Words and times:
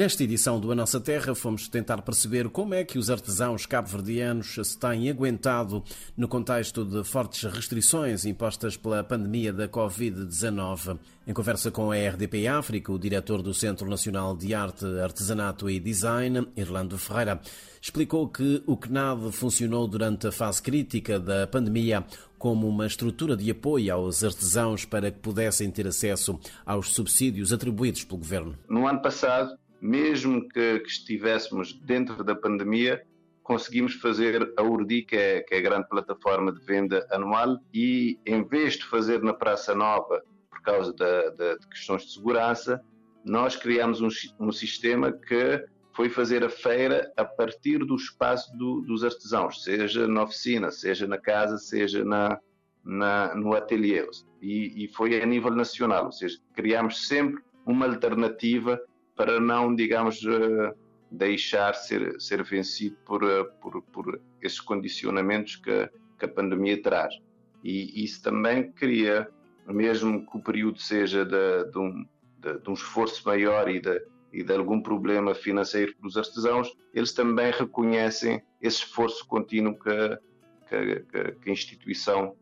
Nesta 0.00 0.24
edição 0.24 0.58
do 0.58 0.72
A 0.72 0.74
Nossa 0.74 0.98
Terra, 0.98 1.34
fomos 1.34 1.68
tentar 1.68 2.00
perceber 2.00 2.48
como 2.48 2.72
é 2.72 2.82
que 2.82 2.98
os 2.98 3.10
artesãos 3.10 3.66
cabo-verdianos 3.66 4.54
se 4.54 4.78
têm 4.78 5.10
aguentado 5.10 5.84
no 6.16 6.26
contexto 6.26 6.86
de 6.86 7.04
fortes 7.04 7.52
restrições 7.52 8.24
impostas 8.24 8.78
pela 8.78 9.04
pandemia 9.04 9.52
da 9.52 9.68
Covid-19. 9.68 10.98
Em 11.26 11.34
conversa 11.34 11.70
com 11.70 11.92
a 11.92 11.96
RDP 11.96 12.48
África, 12.48 12.90
o 12.90 12.98
diretor 12.98 13.42
do 13.42 13.52
Centro 13.52 13.90
Nacional 13.90 14.34
de 14.34 14.54
Arte, 14.54 14.86
Artesanato 15.02 15.68
e 15.68 15.78
Design, 15.78 16.48
Irlando 16.56 16.96
Ferreira, 16.96 17.38
explicou 17.78 18.26
que 18.26 18.62
o 18.66 18.78
CNAD 18.78 19.30
funcionou 19.32 19.86
durante 19.86 20.28
a 20.28 20.32
fase 20.32 20.62
crítica 20.62 21.20
da 21.20 21.46
pandemia 21.46 22.06
como 22.38 22.66
uma 22.66 22.86
estrutura 22.86 23.36
de 23.36 23.50
apoio 23.50 23.92
aos 23.92 24.24
artesãos 24.24 24.86
para 24.86 25.10
que 25.10 25.18
pudessem 25.18 25.70
ter 25.70 25.86
acesso 25.86 26.40
aos 26.64 26.94
subsídios 26.94 27.52
atribuídos 27.52 28.02
pelo 28.02 28.20
governo. 28.20 28.56
No 28.66 28.88
ano 28.88 29.02
passado, 29.02 29.59
mesmo 29.80 30.48
que, 30.48 30.80
que 30.80 30.88
estivéssemos 30.88 31.72
dentro 31.72 32.22
da 32.22 32.34
pandemia, 32.34 33.02
conseguimos 33.42 33.94
fazer 33.94 34.52
a 34.56 34.62
Urdi, 34.62 35.02
que 35.02 35.16
é, 35.16 35.40
que 35.40 35.54
é, 35.54 35.58
a 35.58 35.60
grande 35.60 35.88
plataforma 35.88 36.52
de 36.52 36.60
venda 36.60 37.06
anual, 37.10 37.58
e 37.74 38.18
em 38.24 38.44
vez 38.44 38.74
de 38.74 38.84
fazer 38.84 39.22
na 39.22 39.34
Praça 39.34 39.74
Nova, 39.74 40.22
por 40.48 40.62
causa 40.62 40.92
da, 40.92 41.30
da, 41.30 41.56
de 41.56 41.66
questões 41.68 42.04
de 42.04 42.12
segurança, 42.12 42.80
nós 43.24 43.56
criamos 43.56 44.00
um, 44.00 44.08
um, 44.38 44.52
sistema 44.52 45.12
que 45.12 45.64
foi 45.92 46.08
fazer 46.08 46.44
a 46.44 46.48
feira 46.48 47.12
a 47.16 47.24
partir 47.24 47.78
do 47.78 47.96
espaço 47.96 48.56
do, 48.56 48.82
dos 48.82 49.02
artesãos, 49.02 49.64
seja 49.64 50.06
na 50.06 50.22
oficina, 50.22 50.70
seja 50.70 51.06
na 51.06 51.18
casa, 51.18 51.58
seja 51.58 52.04
na, 52.04 52.38
na 52.84 53.34
no 53.34 53.54
ateliê. 53.54 54.06
E, 54.40 54.84
e 54.84 54.88
foi 54.88 55.20
a 55.20 55.26
nível 55.26 55.50
nacional, 55.50 56.06
ou 56.06 56.12
seja, 56.12 56.38
criamos 56.54 57.08
sempre 57.08 57.42
uma 57.66 57.86
alternativa 57.86 58.80
para 59.20 59.38
não, 59.38 59.74
digamos, 59.74 60.24
eh, 60.24 60.74
deixar 61.10 61.74
ser, 61.74 62.18
ser 62.18 62.42
vencido 62.42 62.96
por, 63.04 63.22
eh, 63.22 63.44
por, 63.60 63.82
por 63.82 64.18
esses 64.40 64.58
condicionamentos 64.58 65.56
que, 65.56 65.90
que 66.18 66.24
a 66.24 66.28
pandemia 66.28 66.80
traz. 66.80 67.14
E 67.62 68.02
isso 68.02 68.22
também 68.22 68.72
cria, 68.72 69.28
mesmo 69.66 70.24
que 70.24 70.38
o 70.38 70.42
período 70.42 70.80
seja 70.80 71.22
de, 71.22 71.70
de, 71.70 71.78
um, 71.78 72.06
de, 72.38 72.60
de 72.60 72.70
um, 72.70 72.72
esforço 72.72 73.28
maior 73.28 73.68
e 73.68 73.78
de, 73.78 74.02
e 74.32 74.42
de 74.42 74.54
algum 74.54 74.80
problema 74.80 75.34
financeiro 75.34 75.94
para 75.96 76.08
os 76.08 76.16
artesãos, 76.16 76.74
eles 76.94 77.12
também 77.12 77.52
reconhecem 77.52 78.42
esse 78.58 78.78
esforço 78.78 79.26
contínuo 79.26 79.78
que, 79.78 80.18
que, 80.66 81.34
que 81.42 81.50
a 81.50 81.52
instituição 81.52 82.34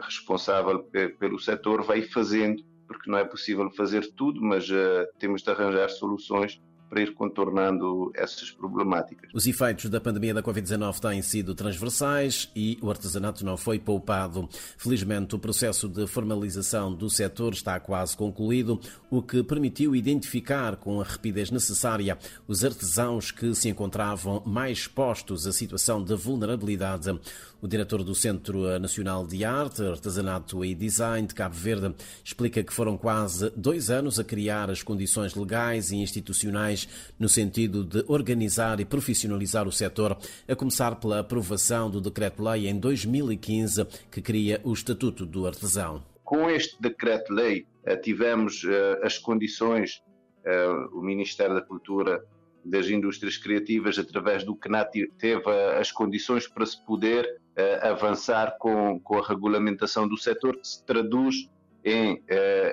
responsável 0.00 0.82
pelo 1.18 1.38
setor 1.38 1.82
vai 1.82 2.00
fazendo 2.00 2.64
porque 2.90 3.08
não 3.08 3.18
é 3.18 3.24
possível 3.24 3.70
fazer 3.70 4.04
tudo, 4.16 4.42
mas 4.42 4.68
uh, 4.68 5.06
temos 5.16 5.42
de 5.42 5.50
arranjar 5.50 5.88
soluções 5.88 6.60
para 6.90 7.00
ir 7.00 7.14
contornando 7.14 8.10
essas 8.16 8.50
problemáticas. 8.50 9.30
Os 9.32 9.46
efeitos 9.46 9.88
da 9.88 10.00
pandemia 10.00 10.34
da 10.34 10.42
Covid-19 10.42 10.98
têm 10.98 11.22
sido 11.22 11.54
transversais 11.54 12.50
e 12.54 12.76
o 12.82 12.90
artesanato 12.90 13.46
não 13.46 13.56
foi 13.56 13.78
poupado. 13.78 14.48
Felizmente, 14.76 15.36
o 15.36 15.38
processo 15.38 15.88
de 15.88 16.08
formalização 16.08 16.92
do 16.92 17.08
setor 17.08 17.52
está 17.52 17.78
quase 17.78 18.16
concluído, 18.16 18.80
o 19.08 19.22
que 19.22 19.44
permitiu 19.44 19.94
identificar 19.94 20.76
com 20.76 21.00
a 21.00 21.04
rapidez 21.04 21.50
necessária 21.52 22.18
os 22.48 22.64
artesãos 22.64 23.30
que 23.30 23.54
se 23.54 23.68
encontravam 23.68 24.42
mais 24.44 24.80
expostos 24.80 25.46
à 25.46 25.52
situação 25.52 26.02
de 26.02 26.16
vulnerabilidade. 26.16 27.16
O 27.62 27.68
diretor 27.68 28.02
do 28.02 28.14
Centro 28.14 28.78
Nacional 28.78 29.26
de 29.26 29.44
Arte, 29.44 29.82
Artesanato 29.82 30.64
e 30.64 30.74
Design 30.74 31.28
de 31.28 31.34
Cabo 31.34 31.54
Verde 31.54 31.94
explica 32.24 32.62
que 32.64 32.72
foram 32.72 32.96
quase 32.96 33.52
dois 33.54 33.90
anos 33.90 34.18
a 34.18 34.24
criar 34.24 34.70
as 34.70 34.82
condições 34.82 35.34
legais 35.34 35.90
e 35.90 35.96
institucionais 35.96 36.79
no 37.18 37.28
sentido 37.28 37.84
de 37.84 38.04
organizar 38.08 38.80
e 38.80 38.84
profissionalizar 38.84 39.66
o 39.66 39.72
setor, 39.72 40.16
a 40.48 40.54
começar 40.54 40.96
pela 40.96 41.20
aprovação 41.20 41.90
do 41.90 42.00
Decreto-Lei 42.00 42.68
em 42.68 42.78
2015 42.78 43.86
que 44.10 44.20
cria 44.20 44.60
o 44.64 44.72
Estatuto 44.72 45.24
do 45.24 45.46
Artesão. 45.46 46.02
Com 46.24 46.48
este 46.48 46.80
Decreto-Lei 46.80 47.66
eh, 47.84 47.96
tivemos 47.96 48.64
eh, 48.64 49.00
as 49.02 49.18
condições, 49.18 50.02
eh, 50.44 50.68
o 50.92 51.00
Ministério 51.00 51.54
da 51.54 51.60
Cultura 51.60 52.24
das 52.64 52.88
Indústrias 52.88 53.36
Criativas, 53.36 53.98
através 53.98 54.44
do 54.44 54.54
CNAT, 54.54 54.92
teve 55.18 55.50
as 55.78 55.90
condições 55.90 56.46
para 56.46 56.66
se 56.66 56.84
poder 56.84 57.40
avançar 57.82 58.56
com, 58.58 59.00
a 59.14 59.26
regulamentação 59.26 60.06
do 60.06 60.16
setor, 60.16 60.56
que 60.58 60.68
se 60.68 60.84
traduz 60.84 61.48
em 61.82 62.22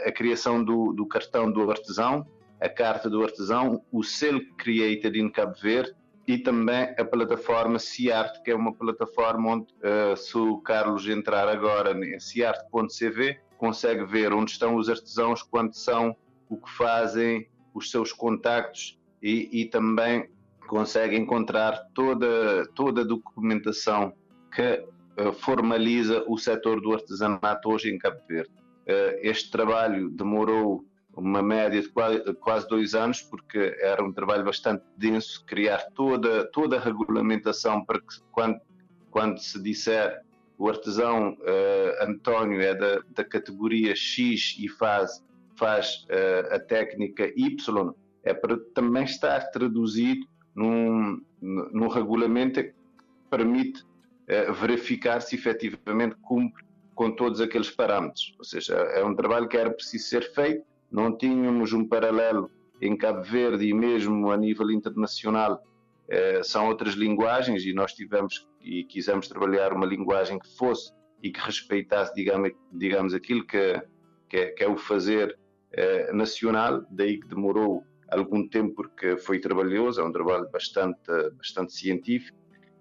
a 0.05 0.11
criação 0.11 0.61
do 0.61 1.05
cartão 1.07 1.49
do 1.49 1.71
artesão, 1.71 2.27
a 2.59 2.69
Carta 2.69 3.09
do 3.09 3.23
Artesão, 3.23 3.83
o 3.91 4.03
selo 4.03 4.41
Created 4.57 5.19
in 5.19 5.29
Cabo 5.29 5.55
Verde 5.61 5.93
e 6.27 6.37
também 6.37 6.93
a 6.97 7.05
plataforma 7.05 7.79
Ciarte, 7.79 8.41
que 8.43 8.51
é 8.51 8.55
uma 8.55 8.73
plataforma 8.73 9.53
onde, 9.53 9.67
uh, 9.75 10.17
se 10.17 10.37
o 10.37 10.57
Carlos 10.57 11.07
entrar 11.07 11.47
agora 11.47 11.93
em 12.05 12.19
ciarte.cv, 12.19 13.39
consegue 13.57 14.03
ver 14.05 14.33
onde 14.33 14.51
estão 14.51 14.75
os 14.75 14.89
artesãos, 14.89 15.41
quantos 15.41 15.83
são, 15.83 16.15
o 16.49 16.57
que 16.57 16.69
fazem, 16.69 17.47
os 17.73 17.89
seus 17.91 18.11
contactos 18.11 18.99
e, 19.21 19.49
e 19.61 19.65
também 19.65 20.29
consegue 20.67 21.15
encontrar 21.15 21.87
toda, 21.93 22.67
toda 22.75 23.01
a 23.01 23.05
documentação 23.05 24.13
que 24.53 24.83
uh, 25.17 25.31
formaliza 25.31 26.23
o 26.27 26.37
setor 26.37 26.81
do 26.81 26.93
artesanato 26.93 27.69
hoje 27.69 27.89
em 27.89 27.97
Cabo 27.97 28.19
Verde. 28.27 28.51
Uh, 28.51 29.19
este 29.21 29.49
trabalho 29.49 30.09
demorou 30.09 30.83
uma 31.17 31.41
média 31.41 31.81
de 31.81 32.33
quase 32.35 32.67
dois 32.67 32.93
anos, 32.93 33.21
porque 33.23 33.75
era 33.81 34.03
um 34.03 34.13
trabalho 34.13 34.45
bastante 34.45 34.83
denso, 34.95 35.43
criar 35.45 35.79
toda, 35.95 36.45
toda 36.51 36.77
a 36.77 36.79
regulamentação 36.79 37.83
para 37.83 37.99
que 37.99 38.21
quando, 38.31 38.59
quando 39.09 39.39
se 39.39 39.61
disser 39.61 40.21
o 40.59 40.69
artesão 40.69 41.33
uh, 41.33 42.03
António 42.03 42.61
é 42.61 42.73
da, 42.73 43.01
da, 43.09 43.23
categoria 43.23 43.95
X 43.95 44.55
e 44.59 44.67
faz, 44.67 45.23
faz 45.55 46.05
uh, 46.05 46.55
a 46.55 46.59
técnica 46.59 47.31
Y, 47.35 47.93
é 48.23 48.33
para 48.33 48.57
também 48.73 49.03
estar 49.03 49.39
traduzido 49.51 50.25
num, 50.55 51.21
num 51.41 51.87
regulamento 51.87 52.63
que 52.63 52.73
permite 53.29 53.81
uh, 53.83 54.53
verificar 54.53 55.21
se 55.21 55.35
efetivamente 55.35 56.15
cumpre 56.21 56.63
com 56.95 57.11
todos 57.11 57.39
aqueles 57.39 57.69
parâmetros. 57.69 58.35
Ou 58.39 58.43
seja, 58.43 58.73
é 58.73 59.03
um 59.03 59.15
trabalho 59.15 59.47
que 59.47 59.57
era 59.57 59.69
preciso 59.69 60.07
ser 60.07 60.33
feito 60.33 60.65
não 60.91 61.15
tínhamos 61.15 61.73
um 61.73 61.87
paralelo 61.87 62.49
em 62.81 62.95
Cabo 62.95 63.23
Verde 63.23 63.67
e 63.67 63.73
mesmo 63.73 64.31
a 64.31 64.37
nível 64.37 64.71
internacional 64.71 65.61
eh, 66.07 66.41
são 66.43 66.67
outras 66.67 66.93
linguagens 66.93 67.65
e 67.65 67.73
nós 67.73 67.93
tivemos 67.93 68.47
e 68.61 68.83
quisemos 68.83 69.27
trabalhar 69.27 69.73
uma 69.73 69.85
linguagem 69.85 70.39
que 70.39 70.57
fosse 70.57 70.91
e 71.21 71.31
que 71.31 71.39
respeitasse, 71.39 72.13
digamos, 72.13 72.51
digamos 72.71 73.13
aquilo 73.13 73.45
que, 73.45 73.81
que, 74.29 74.37
é, 74.37 74.45
que 74.51 74.63
é 74.63 74.67
o 74.67 74.77
fazer 74.77 75.37
eh, 75.73 76.11
nacional, 76.13 76.85
daí 76.89 77.19
que 77.19 77.27
demorou 77.27 77.83
algum 78.09 78.47
tempo 78.47 78.75
porque 78.75 79.17
foi 79.17 79.39
trabalhoso, 79.39 79.99
é 79.99 80.03
um 80.03 80.11
trabalho 80.11 80.49
bastante, 80.51 81.11
bastante 81.37 81.73
científico 81.73 82.37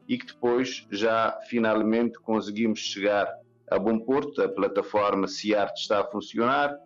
e 0.08 0.18
que 0.18 0.26
depois 0.26 0.86
já 0.90 1.36
finalmente 1.48 2.18
conseguimos 2.20 2.78
chegar 2.78 3.28
a 3.68 3.78
bom 3.78 3.98
porto, 3.98 4.40
a 4.40 4.48
plataforma 4.48 5.26
CIART 5.26 5.76
está 5.76 6.00
a 6.00 6.04
funcionar, 6.04 6.76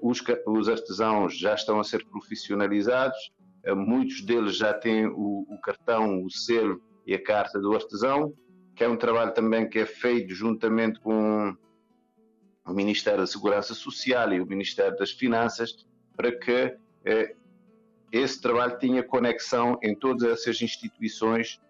os, 0.00 0.22
os, 0.46 0.68
artesãos 0.68 1.38
já 1.38 1.54
estão 1.54 1.78
a 1.78 1.84
ser 1.84 2.04
profissionalizados, 2.06 3.32
eh, 3.64 3.74
muitos 3.74 4.22
deles 4.22 4.56
já 4.56 4.72
têm 4.72 5.06
o, 5.06 5.46
o, 5.48 5.58
cartão, 5.60 6.24
o 6.24 6.30
selo 6.30 6.82
e 7.06 7.14
a 7.14 7.22
carta 7.22 7.60
do 7.60 7.74
artesão, 7.74 8.32
que 8.74 8.82
é 8.82 8.88
um 8.88 8.96
trabalho 8.96 9.32
também 9.34 9.68
que 9.68 9.78
é 9.78 9.86
feito 9.86 10.34
juntamente 10.34 10.98
com 11.00 11.56
o 12.66 12.72
Ministério 12.72 13.20
da 13.20 13.26
Segurança 13.26 13.74
Social 13.74 14.32
e 14.32 14.40
o 14.40 14.46
Ministério 14.46 14.96
das 14.96 15.10
Finanças, 15.10 15.86
para 16.16 16.32
que 16.32 16.76
eh, 17.04 17.34
esse 18.10 18.40
trabalho 18.40 18.78
tenha 18.78 19.02
conexão 19.02 19.78
em 19.82 19.94
todas 19.94 20.28
essas 20.28 20.60
instituições 20.60 21.60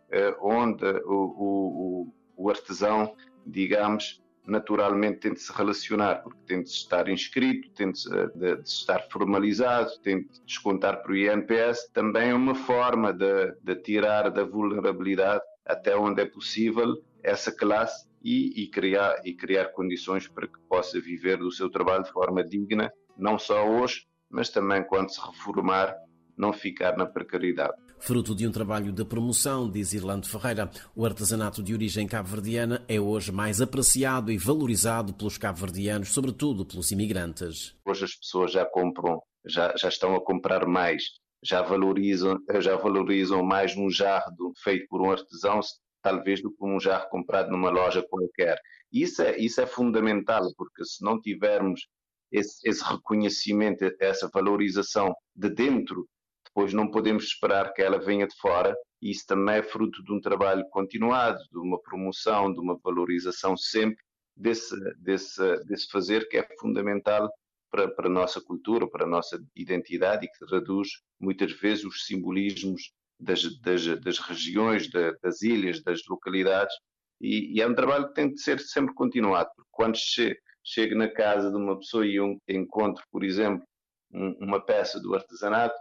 onde 0.43 0.85
o, 1.07 2.05
o, 2.07 2.15
o 2.37 2.51
artesão, 2.51 3.17
digamos, 3.47 4.22
naturalmente 4.47 5.21
tem 5.21 5.33
de 5.33 5.41
se 5.41 5.53
relacionar, 5.53 6.23
porque 6.23 6.41
tem 6.47 6.63
de 6.63 6.69
estar 6.69 7.09
inscrito, 7.09 7.71
tem 7.71 7.93
de, 7.93 8.03
de, 8.35 8.57
de 8.57 8.69
estar 8.69 9.01
formalizado, 9.11 9.91
tem 10.03 10.23
de 10.23 10.45
descontar 10.45 11.03
para 11.03 11.13
o 11.13 11.17
INPS. 11.17 11.89
Também 11.93 12.31
é 12.31 12.35
uma 12.35 12.55
forma 12.55 13.13
de, 13.13 13.53
de 13.63 13.77
tirar 13.77 14.31
da 14.31 14.45
vulnerabilidade 14.45 15.43
até 15.65 15.97
onde 15.97 16.23
é 16.23 16.27
possível 16.27 17.03
essa 17.23 17.53
classe 17.53 18.07
e, 18.23 18.63
e, 18.63 18.69
criar, 18.69 19.21
e 19.25 19.35
criar 19.35 19.67
condições 19.67 20.29
para 20.29 20.47
que 20.47 20.59
possa 20.69 21.01
viver 21.01 21.39
do 21.39 21.51
seu 21.51 21.71
trabalho 21.71 22.05
de 22.05 22.13
forma 22.13 22.45
digna, 22.45 22.93
não 23.17 23.39
só 23.39 23.67
hoje, 23.69 24.07
mas 24.31 24.49
também 24.51 24.83
quando 24.85 25.11
se 25.11 25.21
reformar 25.21 25.95
não 26.37 26.53
ficar 26.53 26.97
na 26.97 27.07
precariedade. 27.07 27.75
Fruto 27.99 28.35
de 28.35 28.47
um 28.49 28.51
trabalho 28.51 28.93
de 28.93 29.05
promoção, 29.05 29.71
diz 29.71 29.93
Irlando 29.93 30.29
Ferreira, 30.29 30.71
o 30.95 31.05
artesanato 31.05 31.63
de 31.63 31.73
origem 31.73 32.07
cabo-verdiana 32.07 32.85
é 32.89 33.01
hoje 33.01 33.31
mais 33.31 33.61
apreciado 33.61 34.33
e 34.33 34.37
valorizado 34.37 35.15
pelos 35.15 35.39
cabo-verdianos, 35.39 36.13
sobretudo 36.13 36.67
pelos 36.67 36.91
imigrantes. 36.91 37.77
Hoje 37.85 38.05
as 38.05 38.15
pessoas 38.15 38.53
já 38.53 38.65
compram, 38.65 39.23
já, 39.47 39.73
já 39.77 39.89
estão 39.89 40.17
a 40.17 40.25
comprar 40.25 40.67
mais 40.67 41.05
já 41.43 41.61
valorizam, 41.61 42.39
já 42.61 42.77
valorizam 42.77 43.43
mais 43.43 43.77
um 43.77 43.91
jarro 43.91 44.53
feito 44.63 44.87
por 44.89 45.03
um 45.03 45.11
artesão, 45.11 45.59
talvez 46.01 46.41
do 46.41 46.51
que 46.51 46.65
um 46.65 46.79
jarro 46.79 47.09
comprado 47.11 47.51
numa 47.51 47.71
loja 47.71 48.03
qualquer. 48.09 48.59
Isso 48.93 49.23
é, 49.23 49.37
isso 49.39 49.61
é 49.61 49.67
fundamental, 49.67 50.43
porque 50.57 50.85
se 50.85 51.05
não 51.05 51.21
tivermos 51.21 51.89
esse, 52.31 52.69
esse 52.69 52.85
reconhecimento, 52.85 53.85
essa 54.01 54.31
valorização 54.33 55.13
de 55.35 55.51
dentro, 55.51 56.07
depois 56.55 56.75
não 56.75 56.91
podemos 56.91 57.25
esperar 57.25 57.73
que 57.73 57.81
ela 57.81 57.99
venha 57.99 58.27
de 58.27 58.37
fora. 58.37 58.77
Isso 59.01 59.25
também 59.27 59.57
é 59.57 59.63
fruto 59.63 60.03
de 60.05 60.13
um 60.13 60.21
trabalho 60.21 60.65
continuado, 60.71 61.39
de 61.51 61.59
uma 61.59 61.81
promoção, 61.81 62.53
de 62.53 62.61
uma 62.61 62.79
valorização 62.85 63.57
sempre 63.57 64.03
desse, 64.37 64.75
desse, 64.99 65.65
desse 65.65 65.91
fazer 65.91 66.29
que 66.29 66.37
é 66.37 66.47
fundamental 66.61 67.31
para, 67.71 67.89
para 67.89 68.07
a 68.07 68.13
nossa 68.13 68.41
cultura, 68.41 68.89
para 68.89 69.05
a 69.05 69.09
nossa 69.09 69.43
identidade 69.57 70.27
e 70.27 70.29
que 70.29 70.47
traduz 70.47 70.89
muitas 71.19 71.53
vezes 71.53 71.85
os 71.85 72.05
simbolismos 72.05 72.93
das, 73.19 73.43
das, 73.61 73.87
das 74.01 74.19
regiões, 74.19 74.91
da, 74.91 75.13
das 75.23 75.41
ilhas, 75.41 75.83
das 75.83 76.01
localidades. 76.07 76.75
E, 77.21 77.57
e, 77.57 77.63
é 77.63 77.67
um 77.67 77.75
trabalho 77.75 78.09
que 78.09 78.15
tem 78.15 78.31
de 78.31 78.41
ser 78.41 78.61
sempre 78.61 78.95
continuado, 78.95 79.49
porque 79.57 79.71
quando 79.73 79.97
che, 79.97 80.37
chego 80.63 80.97
na 80.97 81.09
casa 81.09 81.51
de 81.51 81.57
uma 81.57 81.79
pessoa 81.79 82.07
e 82.07 82.17
eu 82.17 82.37
encontro, 82.49 83.03
por 83.11 83.25
exemplo, 83.25 83.65
um, 84.13 84.33
uma 84.41 84.61
peça 84.61 85.01
do 85.01 85.15
artesanato, 85.15 85.75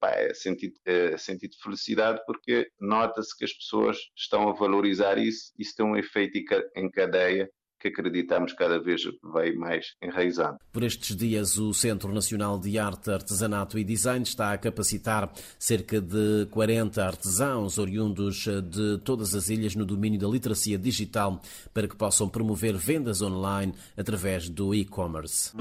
pá, 0.00 0.10
é, 0.10 0.32
sentido, 0.34 0.74
é 0.84 1.16
sentido 1.16 1.52
de 1.52 1.62
felicidade 1.62 2.20
porque 2.26 2.68
nota-se 2.80 3.36
que 3.36 3.44
as 3.44 3.52
pessoas 3.52 3.98
estão 4.16 4.48
a 4.48 4.52
valorizar 4.52 5.18
isso, 5.18 5.52
isso 5.58 5.74
tem 5.76 5.86
um 5.86 5.96
efeito 5.96 6.38
em 6.76 6.90
cadeia 6.90 7.48
que 7.84 7.88
acreditamos 7.88 8.54
cada 8.54 8.80
vez 8.80 9.02
vai 9.22 9.52
mais 9.52 9.88
enraizando. 10.02 10.56
Por 10.72 10.82
estes 10.82 11.14
dias, 11.14 11.58
o 11.58 11.74
Centro 11.74 12.10
Nacional 12.12 12.58
de 12.58 12.78
Arte, 12.78 13.10
Artesanato 13.10 13.78
e 13.78 13.84
Design 13.84 14.22
está 14.22 14.52
a 14.52 14.58
capacitar 14.58 15.30
cerca 15.58 16.00
de 16.00 16.46
40 16.50 17.04
artesãos 17.04 17.76
oriundos 17.76 18.46
de 18.70 18.98
todas 19.04 19.34
as 19.34 19.50
ilhas 19.50 19.74
no 19.74 19.84
domínio 19.84 20.18
da 20.18 20.26
literacia 20.26 20.78
digital 20.78 21.42
para 21.74 21.86
que 21.86 21.94
possam 21.94 22.26
promover 22.26 22.74
vendas 22.74 23.20
online 23.20 23.74
através 23.96 24.48
do 24.48 24.74
e-commerce. 24.74 25.52